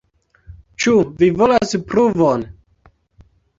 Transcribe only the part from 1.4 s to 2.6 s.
volas pruvon?